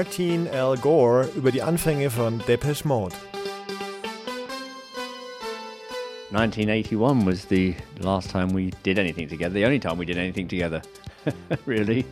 [0.00, 0.78] Martin L.
[0.78, 3.14] Gore über die Anfänge von Depeche Mode.
[6.30, 10.48] 1981 was the last time we did anything together, the only time we did anything
[10.48, 10.80] together,
[11.66, 12.06] really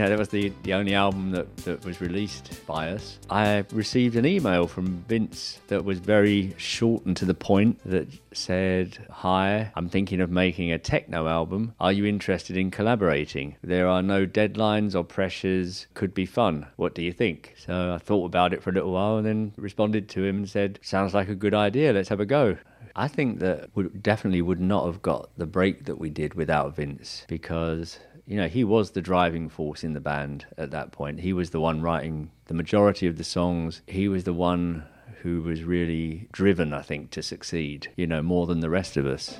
[0.00, 3.18] know, that was the, the only album that, that was released by us.
[3.30, 8.08] I received an email from Vince that was very short and to the point that
[8.32, 11.74] said, Hi, I'm thinking of making a techno album.
[11.80, 13.56] Are you interested in collaborating?
[13.62, 15.86] There are no deadlines or pressures.
[15.94, 16.66] Could be fun.
[16.76, 17.54] What do you think?
[17.56, 20.48] So I thought about it for a little while and then responded to him and
[20.48, 21.92] said, Sounds like a good idea.
[21.92, 22.58] Let's have a go.
[22.96, 26.76] I think that we definitely would not have got the break that we did without
[26.76, 31.20] Vince because you know, he was the driving force in the band at that point.
[31.20, 33.82] He was the one writing the majority of the songs.
[33.86, 34.84] He was the one
[35.22, 39.06] who was really driven, I think, to succeed, you know, more than the rest of
[39.06, 39.36] us.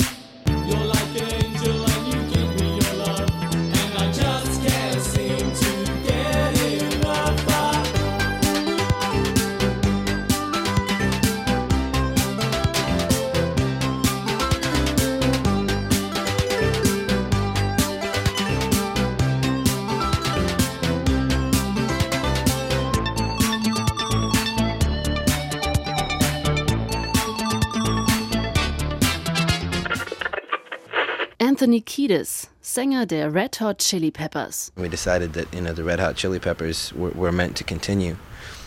[31.65, 34.71] Anthony Kiedis, Sänger der Red Hot Chili Peppers.
[34.77, 38.19] We decided that you know the Red Hot Chili Peppers were, were meant to continue,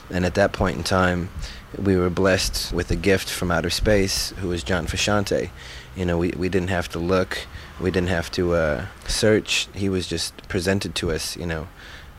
[0.09, 1.29] and at that point in time,
[1.77, 5.51] we were blessed with a gift from outer space, who was John Frusciante.
[5.95, 7.45] You know, we, we didn't have to look,
[7.79, 9.67] we didn't have to uh, search.
[9.75, 11.67] He was just presented to us, you know,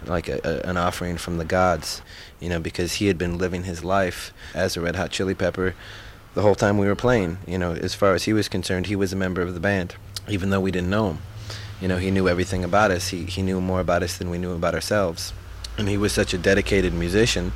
[0.06, 2.02] like a, a, an offering from the gods,
[2.38, 5.74] you know, because he had been living his life as a Red Hot Chili Pepper
[6.34, 7.38] the whole time we were playing.
[7.48, 9.96] You know, as far as he was concerned, he was a member of the band,
[10.28, 11.18] even though we didn't know him.
[11.80, 13.08] You know, he knew everything about us.
[13.08, 15.32] He, he knew more about us than we knew about ourselves.
[15.76, 17.52] And he was such a dedicated musician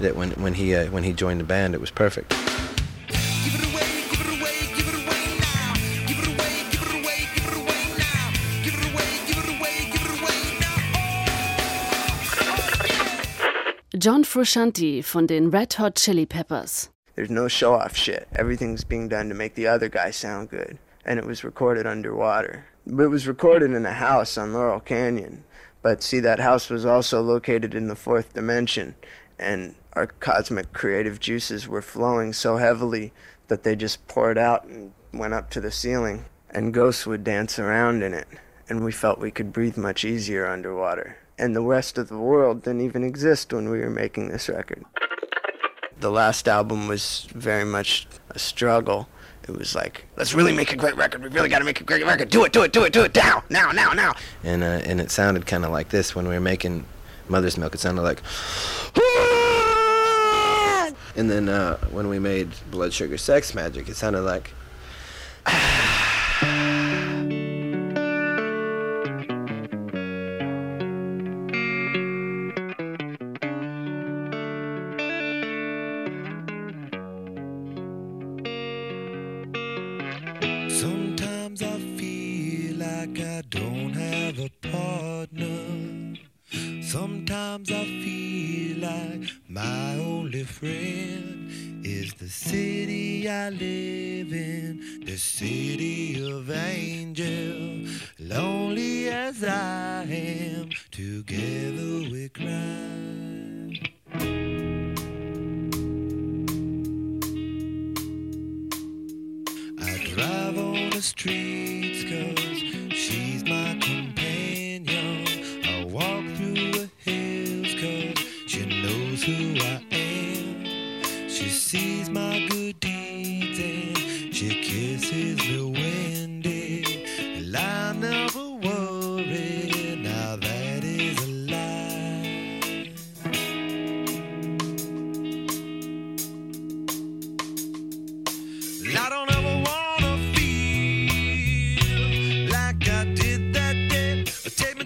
[0.00, 2.34] that when, when, he, uh, when he joined the band, it was perfect.
[13.98, 16.88] John Frusciante von den Red Hot Chili Peppers.
[17.16, 18.28] There's no show off shit.
[18.34, 20.78] Everything's being done to make the other guy sound good.
[21.04, 22.66] And it was recorded underwater.
[22.86, 25.44] It was recorded in a house on Laurel Canyon.
[25.82, 28.94] But see, that house was also located in the fourth dimension.
[29.38, 33.12] And our cosmic creative juices were flowing so heavily
[33.48, 36.26] that they just poured out and went up to the ceiling.
[36.50, 38.28] And ghosts would dance around in it.
[38.68, 42.62] And we felt we could breathe much easier underwater and the rest of the world
[42.62, 44.84] didn't even exist when we were making this record.
[46.00, 49.08] The last album was very much a struggle.
[49.42, 51.22] It was like, let's really make a great record.
[51.22, 52.30] We really got to make a great record.
[52.30, 54.14] Do it, do it, do it, do it now, now, now, now.
[54.42, 56.84] And uh, and it sounded kind of like this when we were making
[57.28, 57.74] Mother's Milk.
[57.74, 58.22] It sounded like.
[61.16, 64.52] and then uh, when we made Blood Sugar Sex Magik, it sounded like.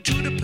[0.04, 0.43] Jimi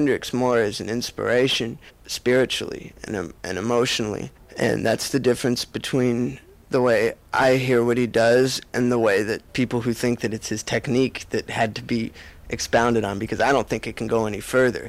[0.00, 4.30] Hendrix more as an inspiration spiritually and, um, and emotionally.
[4.56, 6.40] And that's the difference between
[6.70, 10.32] the way I hear what he does and the way that people who think that
[10.32, 12.12] it's his technique that had to be
[12.48, 14.88] expounded on because I don't think it can go any further.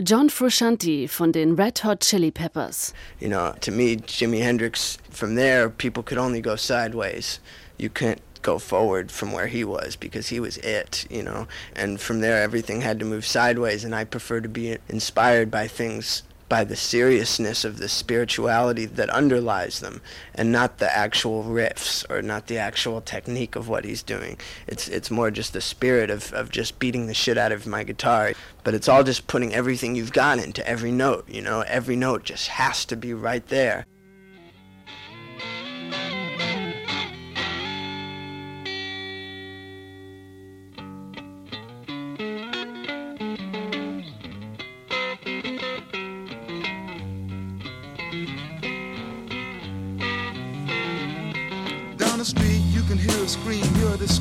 [0.00, 2.94] John Frusciante von den Red Hot Chili Peppers.
[3.18, 7.40] You know, to me, Jimi Hendrix, from there, people could only go sideways.
[7.76, 11.48] You can't go forward from where he was because he was it, you know.
[11.74, 15.66] And from there, everything had to move sideways, and I prefer to be inspired by
[15.66, 20.02] things by the seriousness of the spirituality that underlies them
[20.34, 24.36] and not the actual riffs or not the actual technique of what he's doing.
[24.66, 27.82] It's it's more just the spirit of, of just beating the shit out of my
[27.82, 31.62] guitar but it's all just putting everything you've got into every note you know?
[31.62, 33.86] Every note just has to be right there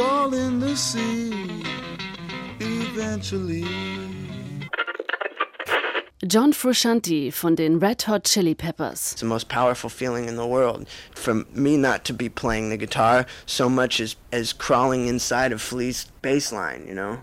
[0.00, 1.62] fall in the sea
[2.58, 3.64] eventually.
[6.26, 9.12] John Frusciante von den Red Hot Chili Peppers.
[9.12, 10.86] It's the most powerful feeling in the world.
[11.14, 15.60] For me not to be playing the guitar so much as, as crawling inside of
[15.60, 17.18] Flea's bass line, you know?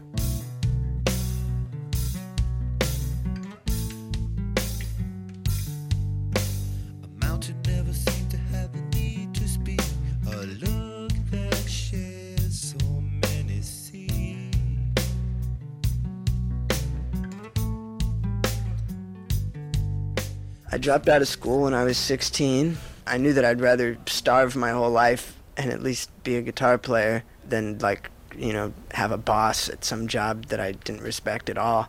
[20.72, 22.78] I dropped out of school when I was 16.
[23.05, 26.78] I knew that I'd rather starve my whole life and at least be a guitar
[26.78, 31.49] player than like, you know, have a boss at some job that I didn't respect
[31.49, 31.88] at all.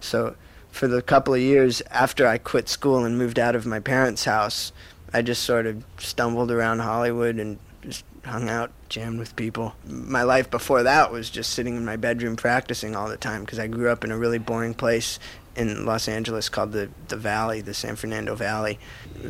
[0.00, 0.36] So
[0.70, 4.24] for the couple of years after I quit school and moved out of my parents'
[4.24, 4.72] house,
[5.12, 9.74] I just sort of stumbled around Hollywood and just hung out, jammed with people.
[9.86, 13.58] My life before that was just sitting in my bedroom practicing all the time because
[13.58, 15.18] I grew up in a really boring place
[15.58, 18.78] in Los Angeles called the, the Valley, the San Fernando Valley.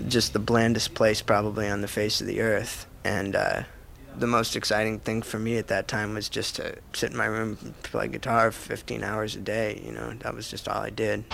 [0.08, 2.86] Just the blandest place probably on the face of the earth.
[3.02, 3.62] And uh,
[4.16, 7.24] the most exciting thing for me at that time was just to sit in my
[7.24, 9.82] room and play guitar 15 hours a day.
[9.84, 11.24] You know, that was just all I did.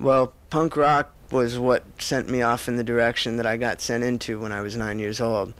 [0.00, 4.04] Well, punk rock was what sent me off in the direction that I got sent
[4.04, 5.54] into when I was nine years old.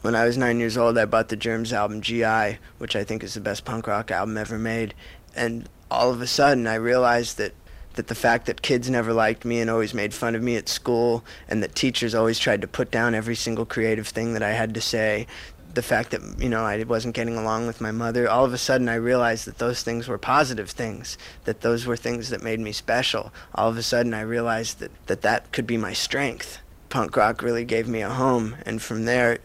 [0.00, 3.22] When I was nine years old, I bought the Germs album GI, which I think
[3.22, 4.94] is the best punk rock album ever made.
[5.36, 7.52] And all of a sudden, I realized that,
[7.94, 10.68] that the fact that kids never liked me and always made fun of me at
[10.68, 14.52] school, and that teachers always tried to put down every single creative thing that I
[14.52, 15.26] had to say,
[15.74, 18.58] the fact that you know I wasn't getting along with my mother, all of a
[18.58, 22.60] sudden I realized that those things were positive things, that those were things that made
[22.60, 23.32] me special.
[23.54, 26.58] All of a sudden I realized that that, that could be my strength.
[26.88, 29.38] Punk rock really gave me a home, and from there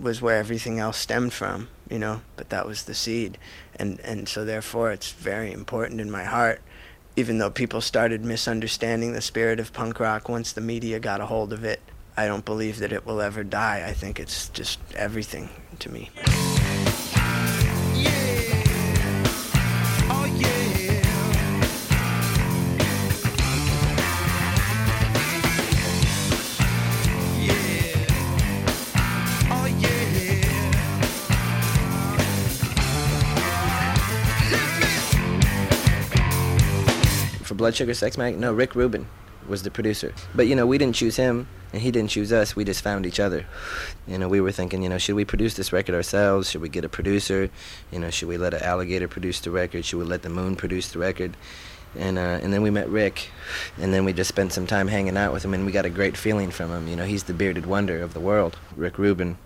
[0.00, 2.22] was where everything else stemmed from, you know.
[2.36, 3.38] But that was the seed,
[3.76, 6.60] and and so therefore it's very important in my heart.
[7.16, 11.26] Even though people started misunderstanding the spirit of punk rock once the media got a
[11.26, 11.80] hold of it,
[12.20, 13.82] I don't believe that it will ever die.
[13.86, 15.48] I think it's just everything
[15.78, 16.10] to me.
[20.12, 20.26] Oh,
[29.50, 29.64] oh,
[37.44, 39.06] For Blood Sugar Sex Magik, no, Rick Rubin
[39.50, 40.14] was the producer.
[40.34, 42.56] But you know, we didn't choose him and he didn't choose us.
[42.56, 43.46] We just found each other.
[44.06, 46.50] You know, we were thinking, you know, should we produce this record ourselves?
[46.50, 47.50] Should we get a producer?
[47.90, 49.84] You know, should we let an alligator produce the record?
[49.84, 51.36] Should we let the moon produce the record?
[51.98, 53.30] And uh, and then we met Rick,
[53.76, 55.90] and then we just spent some time hanging out with him, and we got a
[55.90, 56.86] great feeling from him.
[56.86, 58.56] You know, he's the bearded wonder of the world.
[58.76, 59.38] Rick Rubin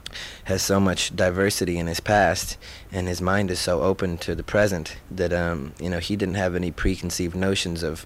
[0.45, 2.59] has so much diversity in his past,
[2.93, 6.35] and his mind is so open to the present that um, you know he didn't
[6.35, 8.05] have any preconceived notions of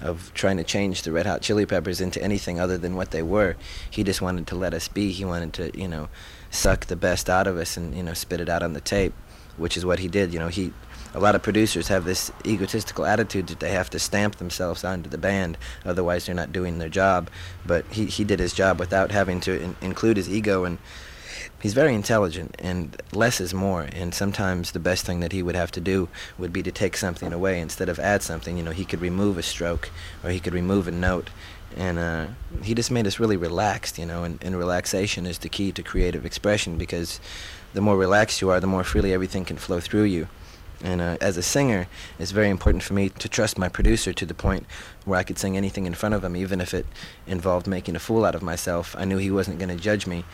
[0.00, 3.22] of trying to change the Red Hot Chili Peppers into anything other than what they
[3.22, 3.56] were.
[3.90, 5.12] He just wanted to let us be.
[5.12, 6.08] He wanted to, you know,
[6.50, 9.14] suck the best out of us and, you know, spit it out on the tape,
[9.56, 10.32] which is what he did.
[10.32, 10.72] You know, he
[11.14, 15.08] a lot of producers have this egotistical attitude that they have to stamp themselves onto
[15.08, 17.30] the band, otherwise they're not doing their job.
[17.64, 20.78] But he, he did his job without having to in, include his ego and
[21.64, 25.54] he's very intelligent and less is more and sometimes the best thing that he would
[25.54, 28.70] have to do would be to take something away instead of add something you know
[28.70, 29.88] he could remove a stroke
[30.22, 31.30] or he could remove a note
[31.74, 32.26] and uh,
[32.62, 35.82] he just made us really relaxed you know and, and relaxation is the key to
[35.82, 37.18] creative expression because
[37.72, 40.28] the more relaxed you are the more freely everything can flow through you
[40.82, 41.86] and uh, as a singer,
[42.18, 44.66] it's very important for me to trust my producer to the point
[45.06, 46.84] where I could sing anything in front of him, even if it
[47.26, 48.94] involved making a fool out of myself.
[48.98, 50.24] I knew he wasn't going to judge me,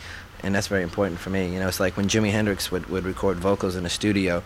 [0.43, 1.53] and that's very important for me.
[1.53, 4.43] You know, it's like when Jimi Hendrix would, would record vocals in a studio,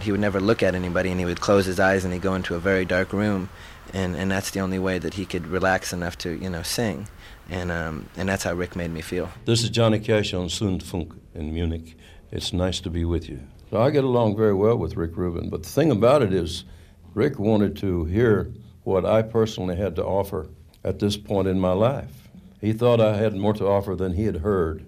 [0.00, 2.34] he would never look at anybody and he would close his eyes and he'd go
[2.34, 3.48] into a very dark room,
[3.92, 7.08] and, and that's the only way that he could relax enough to, you know, sing.
[7.50, 9.30] And, um, and that's how Rick made me feel.
[9.46, 11.96] This is Johnny Cash on Zündfunk in Munich.
[12.30, 13.40] It's nice to be with you.
[13.70, 16.64] So I get along very well with Rick Rubin, but the thing about it is,
[17.14, 18.52] Rick wanted to hear
[18.84, 20.48] what I personally had to offer
[20.84, 22.28] at this point in my life.
[22.60, 24.84] He thought I had more to offer than he had heard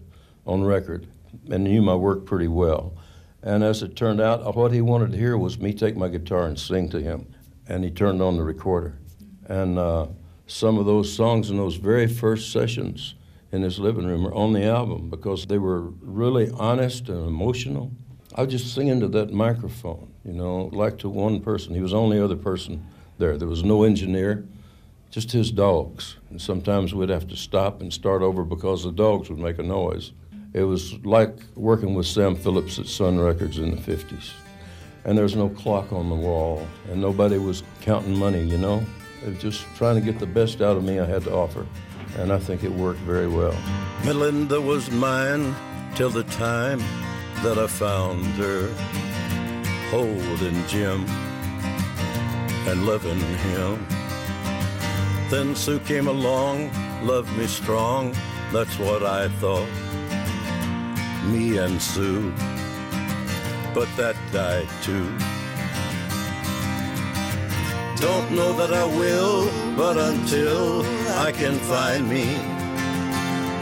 [0.47, 1.07] on record
[1.51, 2.95] and knew my work pretty well.
[3.43, 6.47] And as it turned out, what he wanted to hear was me take my guitar
[6.47, 7.33] and sing to him.
[7.67, 8.99] And he turned on the recorder.
[9.47, 10.09] And uh,
[10.47, 13.15] some of those songs in those very first sessions
[13.53, 17.93] in his living room are on the album because they were really honest and emotional.
[18.35, 21.75] I was just singing to that microphone, you know, like to one person.
[21.75, 22.87] He was the only other person
[23.19, 23.37] there.
[23.37, 24.47] There was no engineer,
[25.11, 26.17] just his dogs.
[26.31, 29.65] And sometimes we'd have to stop and start over because the dogs would make a
[29.65, 30.13] noise.
[30.53, 34.33] It was like working with Sam Phillips at Sun Records in the 50s.
[35.05, 38.85] And there was no clock on the wall, and nobody was counting money, you know?
[39.23, 41.67] It was just trying to get the best out of me I had to offer.
[42.19, 43.57] And I think it worked very well.
[44.05, 45.55] Melinda was mine
[45.95, 46.81] till the time
[47.45, 48.69] that I found her
[49.91, 51.07] holding Jim
[52.67, 53.87] and loving him.
[55.31, 56.73] Then Sue came along,
[57.07, 58.15] loved me strong,
[58.53, 59.69] that's what I thought
[61.33, 62.33] me and Sue,
[63.75, 65.07] but that died too.
[68.01, 70.83] Don't know that I will, but until
[71.27, 72.37] I can find me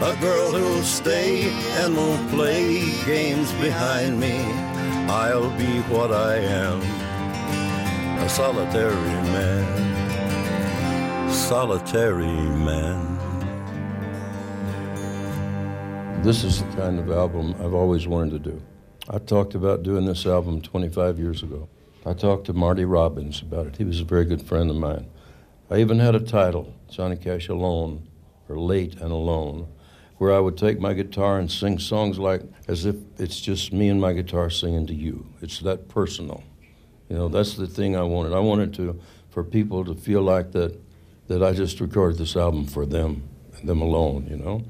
[0.01, 1.49] a girl who'll stay
[1.81, 4.37] and won't play games behind me,
[5.09, 6.81] I'll be what I am,
[8.19, 9.67] a solitary man,
[11.29, 13.18] solitary man.
[16.21, 18.61] This is the kind of album I've always wanted to do.
[19.09, 21.69] I talked about doing this album 25 years ago.
[22.05, 23.77] I talked to Marty Robbins about it.
[23.77, 25.09] He was a very good friend of mine.
[25.71, 28.05] I even had a title, Johnny Cash Alone,
[28.49, 29.69] or Late and Alone,
[30.17, 33.87] where I would take my guitar and sing songs like as if it's just me
[33.87, 35.25] and my guitar singing to you.
[35.41, 36.43] It's that personal.
[37.07, 38.33] You know, that's the thing I wanted.
[38.33, 38.99] I wanted to
[39.29, 40.77] for people to feel like that
[41.27, 43.23] that I just recorded this album for them,
[43.63, 44.65] them alone, you know.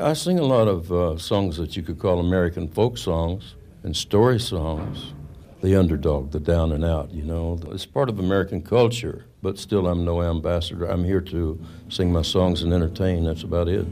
[0.00, 3.96] I sing a lot of uh, songs that you could call American folk songs and
[3.96, 5.14] story songs.
[5.62, 7.60] The underdog, the down and out, you know.
[7.70, 10.86] It's part of American culture, but still, I'm no ambassador.
[10.86, 13.22] I'm here to sing my songs and entertain.
[13.24, 13.86] That's about it.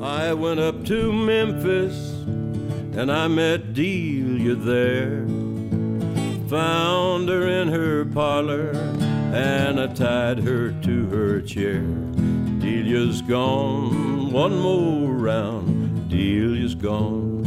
[0.00, 1.96] I went up to Memphis
[2.96, 5.26] and I met Delia there.
[6.48, 8.70] Found her in her parlor
[9.34, 11.84] and I tied her to her chair.
[12.70, 17.42] Delia's gone, one more round, Delia's gone.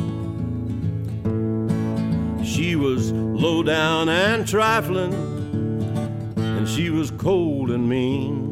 [2.43, 5.13] She was low down and trifling,
[6.35, 8.51] and she was cold and mean.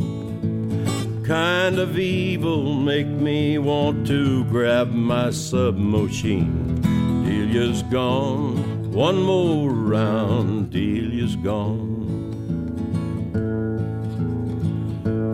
[1.26, 6.82] Kind of evil make me want to grab my submachine.
[7.26, 11.91] Delia's gone, one more round, Delia's gone.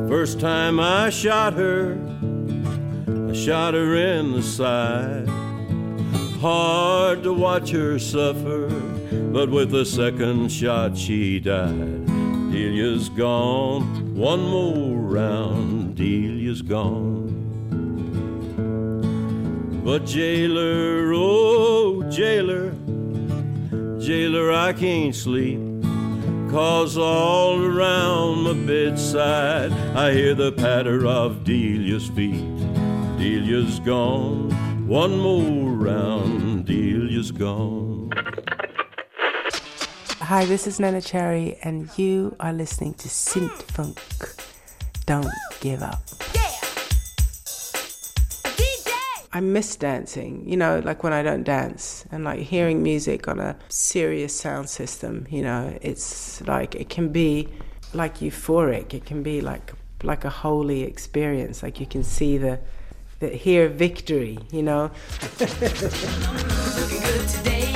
[0.07, 1.97] First time I shot her,
[3.29, 5.27] I shot her in the side.
[6.39, 8.69] Hard to watch her suffer,
[9.33, 12.05] but with the second shot she died.
[12.05, 17.33] Delia's gone, one more round, Delia's gone.
[19.83, 22.71] But jailer, oh jailer,
[23.99, 25.66] jailer, I can't sleep.
[26.49, 32.57] Cause all around my bedside I hear the patter of Delia's feet.
[33.17, 38.11] Delia's gone, one more round, Delia's gone.
[40.21, 43.99] Hi, this is Neneh Cherry, and you are listening to Zündfunk.
[45.05, 45.27] Don't
[45.59, 46.01] give up.
[49.33, 53.39] I miss dancing, you know, like when I don't dance and like hearing music on
[53.39, 57.49] a serious sound system, you know, it's like it can be
[57.93, 58.93] like euphoric.
[58.93, 59.73] It can be like
[60.03, 61.61] like a holy experience.
[61.61, 62.59] Like you can see the
[63.19, 64.91] the hear victory, you know.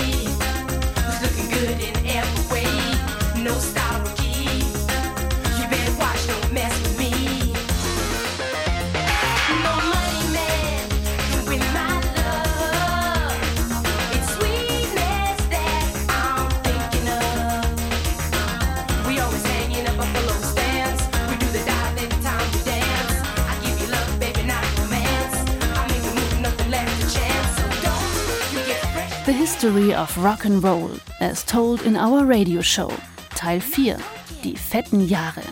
[29.61, 30.89] History of Rock and Roll,
[31.19, 32.91] as told in our radio show,
[33.35, 33.95] Teil 4,
[34.41, 35.43] die fetten Jahre.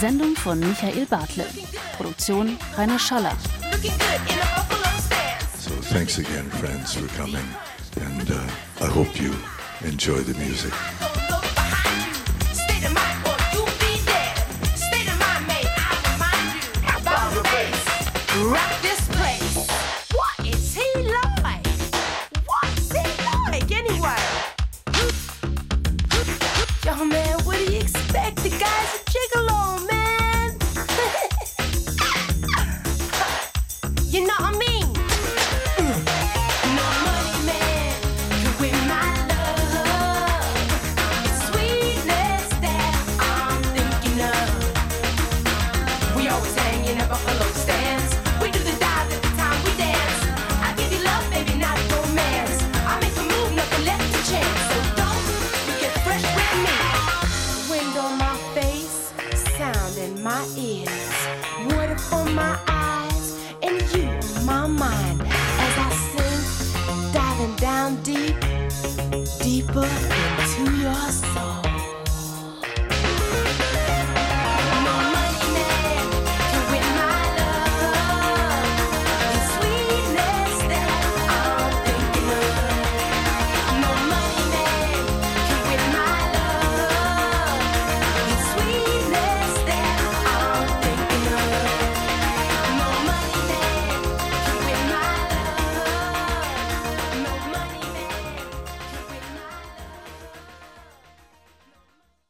[0.00, 1.44] Sendung von Michael Bartle.
[1.98, 3.36] Produktion Rainer Schaller.
[5.58, 7.44] So thanks again, friends, for coming,
[8.00, 8.50] and uh,
[8.80, 9.34] I hope you
[9.84, 10.72] enjoy the music.